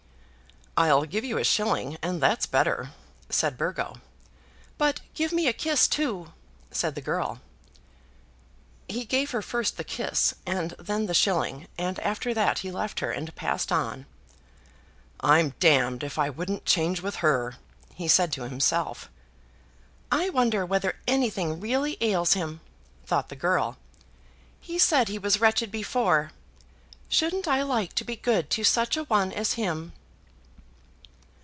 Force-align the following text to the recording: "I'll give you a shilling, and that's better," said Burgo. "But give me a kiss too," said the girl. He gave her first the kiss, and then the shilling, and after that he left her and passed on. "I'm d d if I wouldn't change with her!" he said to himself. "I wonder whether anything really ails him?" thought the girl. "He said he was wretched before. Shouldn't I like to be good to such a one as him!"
"I'll 0.77 1.03
give 1.03 1.23
you 1.25 1.37
a 1.37 1.43
shilling, 1.43 1.97
and 2.01 2.21
that's 2.23 2.45
better," 2.47 2.91
said 3.29 3.57
Burgo. 3.57 3.99
"But 4.77 5.01
give 5.13 5.33
me 5.33 5.47
a 5.47 5.53
kiss 5.53 5.85
too," 5.85 6.31
said 6.71 6.95
the 6.95 7.01
girl. 7.01 7.41
He 8.87 9.03
gave 9.03 9.31
her 9.31 9.41
first 9.41 9.75
the 9.75 9.83
kiss, 9.83 10.33
and 10.45 10.71
then 10.79 11.05
the 11.07 11.13
shilling, 11.13 11.67
and 11.77 11.99
after 11.99 12.33
that 12.33 12.59
he 12.59 12.71
left 12.71 13.01
her 13.01 13.11
and 13.11 13.35
passed 13.35 13.69
on. 13.71 14.05
"I'm 15.19 15.49
d 15.59 15.75
d 15.99 16.05
if 16.05 16.17
I 16.17 16.29
wouldn't 16.29 16.65
change 16.65 17.01
with 17.01 17.17
her!" 17.17 17.57
he 17.93 18.07
said 18.07 18.31
to 18.33 18.43
himself. 18.43 19.09
"I 20.09 20.29
wonder 20.29 20.65
whether 20.65 20.95
anything 21.05 21.59
really 21.59 21.97
ails 21.99 22.31
him?" 22.33 22.61
thought 23.05 23.27
the 23.27 23.35
girl. 23.35 23.77
"He 24.61 24.79
said 24.79 25.09
he 25.09 25.19
was 25.19 25.41
wretched 25.41 25.69
before. 25.69 26.31
Shouldn't 27.09 27.47
I 27.47 27.61
like 27.61 27.93
to 27.95 28.05
be 28.05 28.15
good 28.15 28.49
to 28.51 28.63
such 28.63 28.95
a 28.95 29.03
one 29.03 29.33
as 29.33 29.53
him!" 29.53 29.91